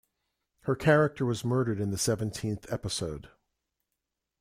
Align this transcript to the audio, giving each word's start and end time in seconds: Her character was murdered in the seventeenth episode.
Her 0.61 0.75
character 0.75 1.27
was 1.27 1.45
murdered 1.45 1.79
in 1.79 1.91
the 1.91 1.97
seventeenth 1.99 2.65
episode. 2.73 3.29